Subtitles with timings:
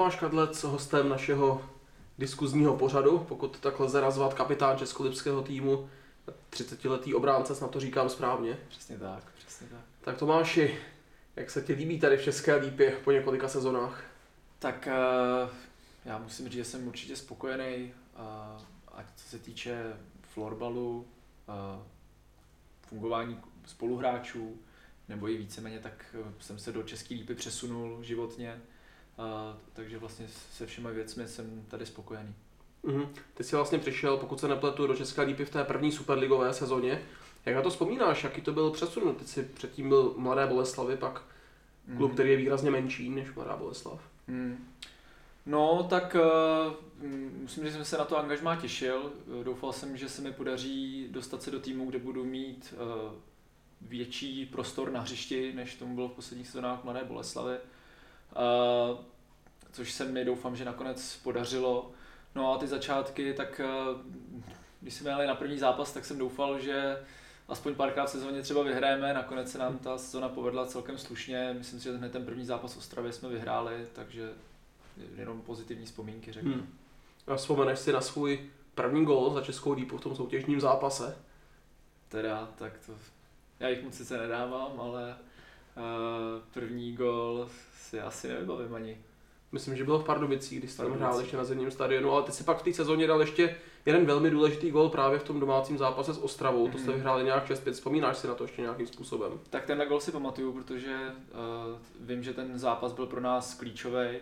[0.00, 1.70] Tomáš Kadlec, hostem našeho
[2.18, 5.90] diskuzního pořadu, pokud takhle lze nazvat kapitán českolipského týmu,
[6.50, 8.58] 30-letý obránce, snad to říkám správně.
[8.68, 9.80] Přesně tak, přesně tak.
[10.00, 10.78] Tak Tomáši,
[11.36, 14.04] jak se ti líbí tady v České lípě po několika sezonách?
[14.58, 14.88] Tak
[15.44, 15.50] uh,
[16.04, 18.62] já musím říct, že jsem určitě spokojený, uh,
[18.92, 21.06] ať co se týče florbalu,
[21.48, 21.82] uh,
[22.88, 24.58] fungování spoluhráčů,
[25.08, 28.60] nebo i víceméně, tak jsem se do České lípy přesunul životně,
[29.18, 29.24] uh,
[29.72, 32.34] takže vlastně se všemi věcmi jsem tady spokojený.
[32.84, 33.08] Mm-hmm.
[33.34, 37.02] Ty jsi vlastně přišel, pokud se nepletu, do České lípy v té první superligové sezóně.
[37.46, 39.14] Jak na to vzpomínáš, jaký to byl přesun?
[39.14, 41.22] Ty jsi předtím byl Mladé Boleslavy, pak
[41.96, 42.14] klub, mm.
[42.14, 44.00] který je výrazně menší než Mladá Boleslav.
[44.26, 44.66] Mm.
[45.46, 47.08] No, tak uh,
[47.40, 49.12] musím říct, že jsem se na to angažmá těšil.
[49.42, 53.12] Doufal jsem, že se mi podaří dostat se do týmu, kde budu mít uh,
[53.80, 57.52] větší prostor na hřišti, než tomu bylo v posledních sezónách Mladé Boleslavy.
[57.52, 57.60] Uh,
[59.72, 61.90] což se mi doufám, že nakonec podařilo.
[62.34, 63.60] No a ty začátky, tak
[64.80, 66.98] když jsme jeli na první zápas, tak jsem doufal, že
[67.48, 71.80] aspoň párkrát v sezóně třeba vyhrajeme, nakonec se nám ta sezóna povedla celkem slušně, myslím
[71.80, 74.32] si, že hned ten první zápas v Ostravě jsme vyhráli, takže
[75.16, 76.52] jenom pozitivní vzpomínky řeknu.
[76.52, 76.78] Hmm.
[77.26, 81.18] A vzpomeneš si na svůj první gol za Českou lípu v tom soutěžním zápase?
[82.08, 82.92] Teda, tak to,
[83.60, 85.16] já jich moc sice nedávám, ale
[86.54, 88.98] první gol si asi nevybavím ani.
[89.52, 92.44] Myslím, že bylo v Pardubicích, když tam hrál ještě na zimním stadionu, ale ty si
[92.44, 93.56] pak v té sezóně dal ještě
[93.86, 96.68] jeden velmi důležitý gol právě v tom domácím zápase s Ostravou.
[96.68, 96.72] Mm-hmm.
[96.72, 96.94] To jste mhm.
[96.94, 99.32] vyhráli nějak 6 Vzpomínáš si na to ještě nějakým způsobem?
[99.50, 104.18] Tak tenhle gol si pamatuju, protože uh, vím, že ten zápas byl pro nás klíčový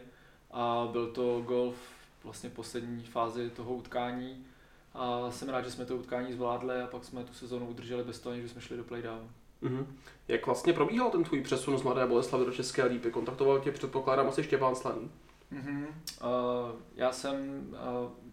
[0.51, 4.47] a byl to gol v vlastně poslední fázi toho utkání.
[4.95, 8.21] A jsem rád, že jsme to utkání zvládli a pak jsme tu sezonu udrželi bez
[8.21, 9.31] toho, že jsme šli do playdown.
[9.63, 9.87] Mm-hmm.
[10.29, 13.11] Jak vlastně probíhal ten tvůj přesun z Mladé Boleslavy do České lípy?
[13.11, 15.11] Kontaktoval tě předpokládám asi Štěpán Slaný.
[15.53, 15.87] Mm-hmm.
[15.87, 17.77] Uh, já jsem uh,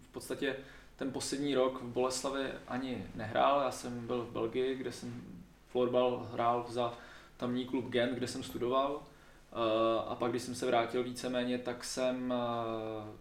[0.02, 0.56] v podstatě
[0.96, 5.22] ten poslední rok v Boleslavi ani nehrál, já jsem byl v Belgii, kde jsem
[5.68, 6.94] florbal hrál za
[7.36, 8.94] tamní klub Gent, kde jsem studoval.
[8.94, 13.14] Uh, a pak, když jsem se vrátil víceméně, tak jsem uh,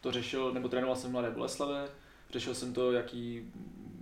[0.00, 1.88] to řešil, nebo trénoval jsem v Mladé Boleslavě,
[2.30, 3.52] řešil jsem to, jaký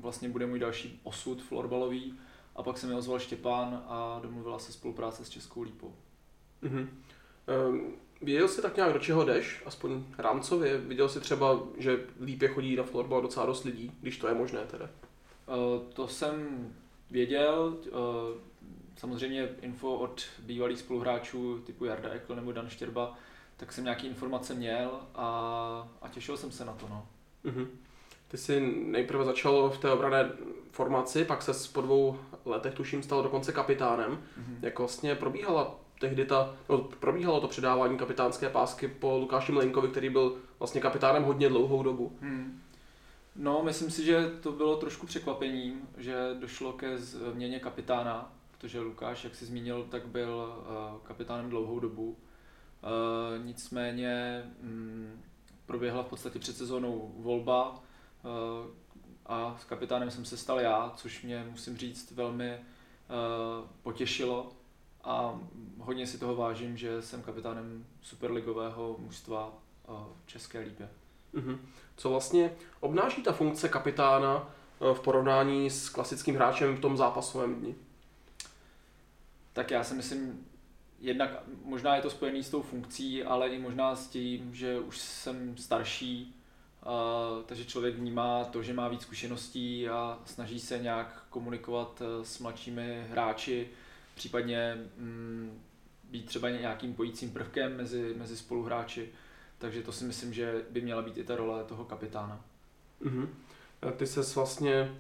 [0.01, 2.15] vlastně bude můj další osud florbalový
[2.57, 5.95] a pak se mi ozval Štěpán a domluvila se spolupráce s Českou lípou.
[6.63, 6.89] Mm-hmm.
[7.69, 10.79] Um, věděl jsi tak nějak, do čeho jdeš, aspoň rámcově?
[10.79, 14.61] Viděl jsi třeba, že lípě chodí na florbal docela dost lidí, když to je možné
[14.65, 14.85] teda?
[14.85, 16.69] Uh, to jsem
[17.11, 17.99] věděl, uh,
[18.97, 23.15] samozřejmě info od bývalých spoluhráčů typu Jarda Ekl nebo Dan Štěrba,
[23.57, 26.89] tak jsem nějaký informace měl a, a těšil jsem se na to.
[26.89, 27.09] No.
[27.45, 27.67] Mm-hmm.
[28.29, 30.33] Ty jsi nejprve začal v té obrané
[30.71, 34.13] formaci, pak se po dvou letech tuším stal dokonce kapitánem.
[34.13, 34.57] Mm-hmm.
[34.63, 40.11] Jak vlastně probíhala tehdy ta, no, probíhalo to předávání kapitánské pásky po Lukáši Mlenkovi, který
[40.11, 42.17] byl vlastně kapitánem hodně dlouhou dobu.
[42.21, 42.63] Hmm.
[43.37, 49.25] No, myslím si, že to bylo trošku překvapením, že došlo ke změně kapitána, protože Lukáš,
[49.25, 52.09] jak jsi zmínil, tak byl uh, kapitánem dlouhou dobu.
[52.09, 55.23] Uh, nicméně um,
[55.67, 57.83] proběhla v podstatě před sezónou volba
[59.27, 64.53] a s kapitánem jsem se stal já, což mě, musím říct, velmi uh, potěšilo
[65.05, 65.41] a
[65.79, 69.53] hodně si toho vážím, že jsem kapitánem superligového mužstva
[70.25, 70.89] v České lípě.
[71.35, 71.59] Mm-hmm.
[71.97, 72.51] Co vlastně
[72.81, 74.51] obnáší ta funkce kapitána
[74.81, 77.75] v porovnání s klasickým hráčem v tom zápasovém dni?
[79.53, 80.47] Tak já si myslím,
[81.01, 81.31] jednak
[81.65, 85.57] možná je to spojený s tou funkcí, ale i možná s tím, že už jsem
[85.57, 86.35] starší,
[87.47, 92.39] takže člověk vnímá to, že má víc zkušeností a snaží se nějak komunikovat e, s
[92.39, 93.69] mladšími hráči,
[94.15, 95.63] případně mm,
[96.05, 99.09] být třeba nějakým pojícím prvkem mezi, mezi spoluhráči.
[99.59, 102.41] Takže to si myslím, že by měla být i ta role toho kapitána.
[103.03, 103.29] Mm-hmm.
[103.97, 104.97] Ty se vlastně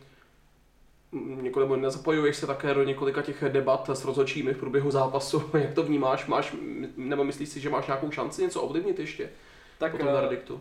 [1.12, 5.50] mm, několik, nezapojuješ se také do několika těch debat s rozhodčími v průběhu zápasu.
[5.58, 6.26] Jak to vnímáš?
[6.26, 6.56] Máš,
[6.96, 9.30] nebo myslíš si, že máš nějakou šanci něco ovlivnit ještě
[9.78, 10.54] tak, po tom eh, verdiktu?
[10.54, 10.60] Uh,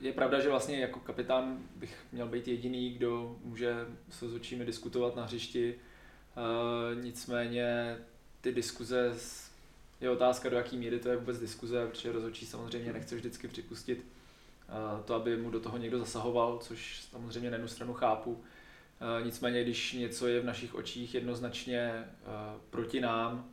[0.00, 5.16] je pravda, že vlastně jako kapitán bych měl být jediný, kdo může s rozhodčími diskutovat
[5.16, 5.74] na hřišti
[6.36, 7.98] Uh, nicméně
[8.40, 9.14] ty diskuze,
[10.00, 13.98] je otázka do jaký míry to je vůbec diskuze, protože rozhodčí samozřejmě nechce vždycky připustit
[13.98, 18.30] uh, to, aby mu do toho někdo zasahoval, což samozřejmě na jednu stranu chápu.
[18.30, 22.04] Uh, nicméně, když něco je v našich očích jednoznačně
[22.70, 23.50] proti nám,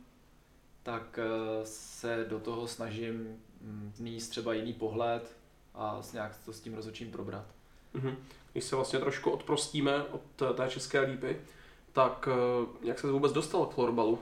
[0.82, 1.18] tak
[1.64, 5.36] se do toho snažím mm, vníst třeba jiný pohled
[5.78, 7.46] a nějak to s tím rozhodčím probrat.
[7.94, 8.14] Mm-hmm.
[8.52, 10.22] Když se vlastně trošku odprostíme od
[10.56, 11.40] té české lípy,
[11.92, 14.18] tak eh, jak se vůbec dostal k florbalu?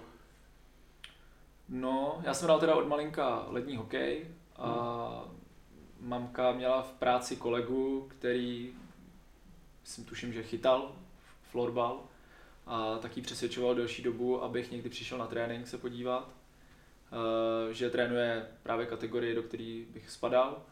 [1.68, 4.26] No, já jsem hrál teda od malinka lední hokej
[4.56, 5.24] a
[6.00, 8.74] mamka měla v práci kolegu, který,
[9.84, 10.92] si tuším, že chytal
[11.50, 12.00] florbal
[12.66, 16.28] a taky přesvědčoval delší dobu, abych někdy přišel na trénink se podívat,
[17.12, 20.62] eh, že trénuje právě kategorii, do které bych spadal,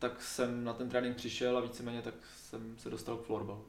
[0.00, 3.64] tak jsem na ten trénink přišel a víceméně tak jsem se dostal k florbalu.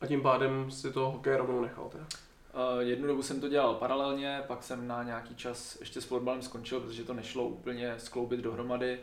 [0.00, 2.04] A tím pádem si to hokej rovnou nechal, teda?
[2.04, 6.42] Uh, jednu dobu jsem to dělal paralelně, pak jsem na nějaký čas ještě s fotbalem
[6.42, 9.00] skončil, protože to nešlo úplně skloubit dohromady,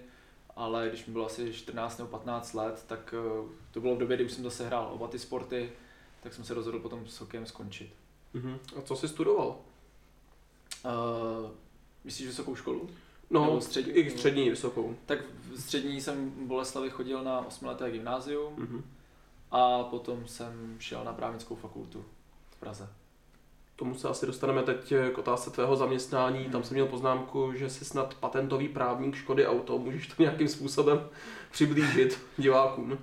[0.56, 4.18] ale když mi bylo asi 14 nebo 15 let, tak uh, to bylo v době,
[4.18, 5.71] kdy už jsem zase hrál oba ty sporty,
[6.24, 7.94] tak jsem se rozhodl potom s hokejem skončit.
[8.36, 8.59] Uh-huh.
[8.77, 9.47] A co jsi studoval?
[10.86, 11.51] Uh,
[12.03, 12.89] myslíš vysokou školu?
[13.33, 14.95] No, střední, i střední, vysokou.
[15.06, 15.19] Tak
[15.51, 18.81] v střední jsem v Boleslavi chodil na osmileté gymnázium uh-huh.
[19.51, 22.06] a potom jsem šel na právnickou fakultu
[22.51, 22.89] v Praze
[23.75, 26.45] tomu se asi dostaneme teď k otázce tvého zaměstnání.
[26.45, 29.77] Tam jsem měl poznámku, že jsi snad patentový právník Škody Auto.
[29.77, 31.09] Můžeš to nějakým způsobem
[31.51, 32.91] přiblížit divákům?
[32.91, 32.97] Uh,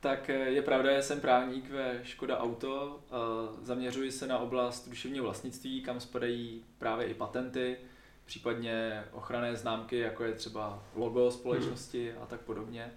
[0.00, 3.00] tak je pravda, že jsem právník ve Škoda Auto.
[3.10, 7.76] Uh, zaměřuji se na oblast duševního vlastnictví, kam spadají právě i patenty,
[8.24, 12.22] případně ochranné známky, jako je třeba logo společnosti hmm.
[12.22, 12.92] a tak podobně.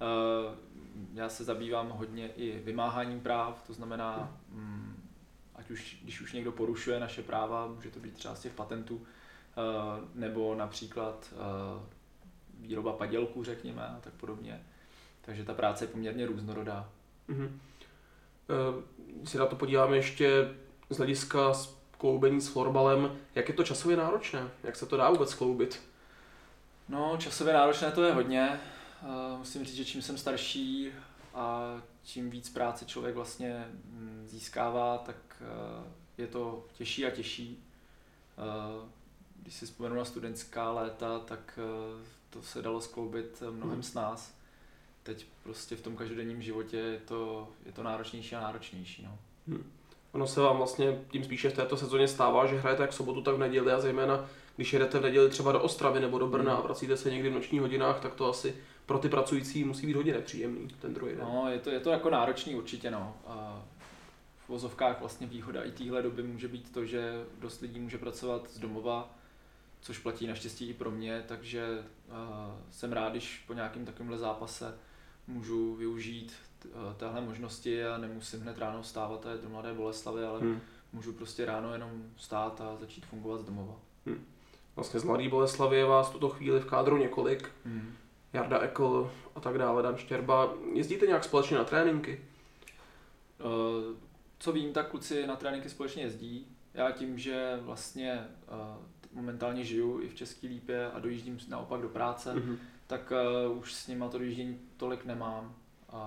[0.00, 0.54] Uh,
[1.14, 5.08] já se zabývám hodně i vymáháním práv, to znamená mm,
[5.54, 9.06] ať už, když už někdo porušuje naše práva, může to být třeba z těch patentů,
[9.06, 9.60] eh,
[10.14, 11.86] nebo například eh,
[12.60, 14.62] výroba padělků, řekněme, a tak podobně.
[15.20, 16.90] Takže ta práce je poměrně různorodá.
[17.28, 17.50] Mm-hmm.
[19.16, 20.54] Když se na to podíváme ještě
[20.90, 21.52] z hlediska
[21.98, 24.50] kloubení s florbalem, jak je to časově náročné?
[24.62, 25.82] Jak se to dá vůbec kloubit?
[26.88, 28.60] No, časově náročné to je hodně.
[29.38, 30.92] Musím říct, že čím jsem starší
[31.34, 37.64] a čím víc práce člověk vlastně mm, získává, tak eh, je to těžší a těžší.
[38.38, 38.88] Eh,
[39.42, 44.34] když si vzpomenu na studentská léta, tak eh, to se dalo skloubit mnohem s nás.
[45.02, 49.02] Teď prostě v tom každodenním životě je to, je to náročnější a náročnější.
[49.02, 49.18] No.
[49.48, 49.72] Hmm.
[50.12, 53.34] Ono se vám vlastně tím spíše v této sezóně stává, že hrajete jak sobotu, tak
[53.34, 56.60] v neděli a zejména když jedete v neděli třeba do Ostravy nebo do Brna a
[56.60, 58.56] vracíte se někdy v nočních hodinách, tak to asi
[58.86, 61.20] pro ty pracující musí být hodně nepříjemný ten druhý den.
[61.20, 63.16] No, je to, je to jako náročný určitě, no.
[63.26, 63.62] A
[64.46, 68.50] v vozovkách vlastně výhoda i téhle doby může být to, že dost lidí může pracovat
[68.50, 69.14] z domova,
[69.80, 71.84] což platí naštěstí i pro mě, takže
[72.70, 74.78] jsem rád, když po nějakém takovémhle zápase
[75.26, 76.32] můžu využít
[76.96, 80.60] téhle možnosti a nemusím hned ráno vstávat a jít do Mladé Boleslavy, ale hmm.
[80.92, 83.74] můžu prostě ráno jenom stát a začít fungovat z domova.
[84.06, 84.24] Hmm.
[84.76, 87.50] Vlastně z Mladé Boleslavy je vás tuto chvíli v kádru několik.
[87.64, 87.94] Hmm.
[88.32, 90.54] Jarda Ekl a tak dále, Dan Štěrba.
[90.72, 92.24] Jezdíte nějak společně na tréninky?
[93.44, 93.96] Uh,
[94.38, 96.46] co vím, tak kluci na tréninky společně jezdí.
[96.74, 98.56] Já tím, že vlastně uh,
[99.12, 102.56] momentálně žiju i v České Lípě a dojíždím naopak do práce, mm-hmm.
[102.86, 103.12] tak
[103.50, 105.54] uh, už s nima to dojíždění tolik nemám.
[105.92, 105.98] Uh,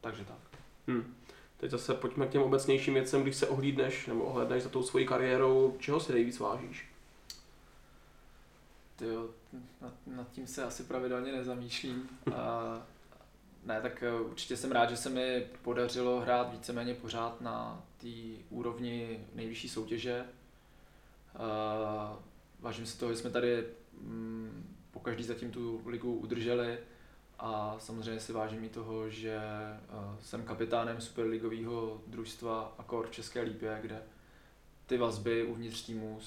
[0.00, 0.60] takže tak.
[0.86, 1.14] Hmm.
[1.56, 5.06] Teď zase pojďme k těm obecnějším věcem, když se ohlídneš nebo ohledneš za tou svojí
[5.06, 6.90] kariérou, čeho si nejvíc vážíš?
[8.96, 9.28] Tyjo,
[9.80, 12.08] nad, nad tím se asi pravidelně nezamýšlím.
[12.34, 12.82] A,
[13.64, 18.08] ne, tak eh, určitě jsem rád, že se mi podařilo hrát víceméně pořád na té
[18.50, 20.24] úrovni nejvyšší soutěže.
[21.36, 22.18] A,
[22.60, 23.64] vážím si toho, že jsme tady
[24.00, 26.78] mm, po každý zatím tu ligu udrželi
[27.40, 33.42] a samozřejmě si vážím i toho, že uh, jsem kapitánem superligového družstva Akor v České
[33.42, 34.02] Lípě, kde
[34.86, 36.20] ty vazby uvnitř týmu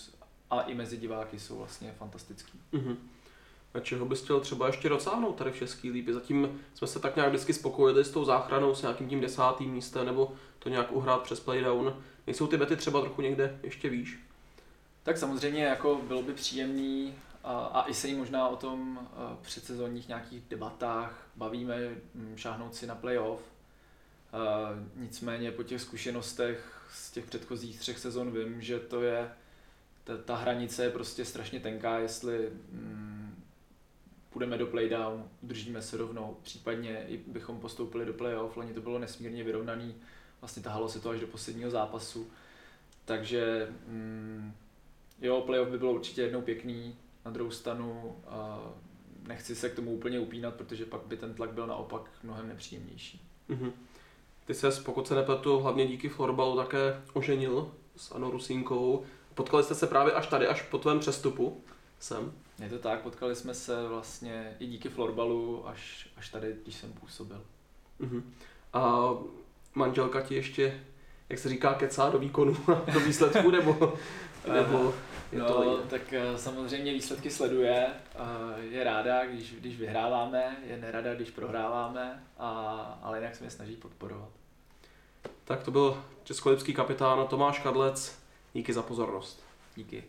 [0.50, 2.60] a i mezi diváky jsou vlastně fantastický.
[2.74, 2.96] Mm-hmm.
[3.74, 6.14] A čeho bys chtěl třeba ještě docáhnout tady v České lípě?
[6.14, 10.06] Zatím jsme se tak nějak vždycky spokojili s tou záchranou, s nějakým tím desátým místem,
[10.06, 12.04] nebo to nějak uhrát přes playdown.
[12.28, 14.20] Nejsou ty bety třeba trochu někde ještě výš?
[15.04, 19.10] Tak samozřejmě jako bylo by příjemný a, i se jí možná o tom
[19.42, 21.78] předsezónních nějakých debatách bavíme,
[22.36, 23.42] šáhnout si na playoff.
[24.96, 29.32] Nicméně po těch zkušenostech z těch předchozích třech sezon vím, že to je
[30.04, 33.44] ta, ta hranice je prostě strašně tenká, jestli mm,
[34.30, 39.00] půjdeme do playdown, udržíme se rovnou, případně i bychom postoupili do playoff, loni to bylo
[39.00, 39.96] nesmírně vyrovnaný,
[40.42, 42.28] vlastně tahalo se to až do posledního zápasu,
[43.06, 44.54] takže mm,
[45.22, 46.96] jo, playoff by bylo určitě jednou pěkný,
[47.26, 48.60] na druhou stranu a
[49.28, 53.22] nechci se k tomu úplně upínat, protože pak by ten tlak byl naopak mnohem nepříjemnější.
[53.50, 53.72] Mm-hmm.
[54.46, 59.04] Ty se, pokud se nepletu, hlavně díky florbalu také oženil s Anou Rusínkou.
[59.34, 61.62] Potkali jste se právě až tady, až po tvém přestupu
[62.00, 62.34] sem?
[62.60, 66.94] Je to tak, potkali jsme se vlastně i díky florbalu až, až tady, když jsem
[66.94, 67.42] působil.
[68.02, 68.24] Uh-huh.
[68.74, 69.10] A
[69.76, 70.84] manželka ti ještě
[71.30, 73.98] jak se říká, kecá do výkonu a do výsledku, nebo,
[74.54, 74.94] nebo
[75.32, 75.84] je no, to jiné?
[75.90, 82.24] tak eh, samozřejmě výsledky sleduje, eh, je ráda, když, když vyhráváme, je nerada, když prohráváme,
[82.38, 82.50] a,
[83.04, 84.30] ale jinak se mě snaží podporovat.
[85.44, 88.20] Tak to byl českolipský kapitán Tomáš Kadlec.
[88.54, 89.44] Díky za pozornost.
[89.76, 90.04] Díky.